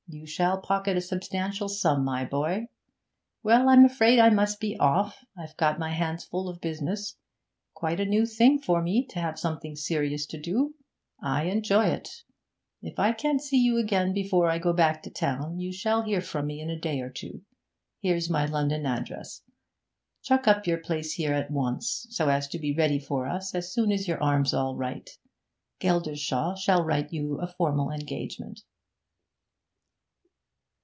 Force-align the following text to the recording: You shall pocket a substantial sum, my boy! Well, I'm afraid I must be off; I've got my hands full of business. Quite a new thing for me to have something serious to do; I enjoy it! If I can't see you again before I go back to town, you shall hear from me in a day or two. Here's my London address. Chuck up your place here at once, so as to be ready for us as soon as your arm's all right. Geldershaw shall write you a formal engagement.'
You 0.13 0.25
shall 0.25 0.57
pocket 0.59 0.97
a 0.97 1.01
substantial 1.01 1.69
sum, 1.69 2.03
my 2.03 2.25
boy! 2.25 2.65
Well, 3.43 3.69
I'm 3.69 3.85
afraid 3.85 4.19
I 4.19 4.29
must 4.29 4.59
be 4.59 4.75
off; 4.77 5.23
I've 5.37 5.55
got 5.55 5.79
my 5.79 5.91
hands 5.93 6.25
full 6.25 6.49
of 6.49 6.59
business. 6.59 7.15
Quite 7.73 8.01
a 8.01 8.05
new 8.05 8.25
thing 8.25 8.59
for 8.59 8.81
me 8.81 9.05
to 9.05 9.21
have 9.21 9.39
something 9.39 9.77
serious 9.77 10.25
to 10.25 10.37
do; 10.37 10.75
I 11.23 11.43
enjoy 11.43 11.85
it! 11.85 12.09
If 12.81 12.99
I 12.99 13.13
can't 13.13 13.39
see 13.39 13.59
you 13.63 13.77
again 13.77 14.11
before 14.11 14.49
I 14.49 14.59
go 14.59 14.73
back 14.73 15.01
to 15.03 15.09
town, 15.09 15.59
you 15.59 15.71
shall 15.71 16.01
hear 16.03 16.19
from 16.19 16.45
me 16.47 16.59
in 16.59 16.69
a 16.69 16.77
day 16.77 16.99
or 16.99 17.09
two. 17.09 17.43
Here's 18.01 18.29
my 18.29 18.45
London 18.45 18.85
address. 18.85 19.43
Chuck 20.23 20.45
up 20.45 20.67
your 20.67 20.79
place 20.79 21.13
here 21.13 21.31
at 21.33 21.51
once, 21.51 22.05
so 22.09 22.27
as 22.27 22.49
to 22.49 22.59
be 22.59 22.75
ready 22.75 22.99
for 22.99 23.27
us 23.27 23.55
as 23.55 23.71
soon 23.71 23.93
as 23.93 24.09
your 24.09 24.21
arm's 24.21 24.53
all 24.53 24.75
right. 24.75 25.09
Geldershaw 25.79 26.55
shall 26.57 26.83
write 26.83 27.13
you 27.13 27.39
a 27.39 27.47
formal 27.47 27.89
engagement.' 27.91 28.63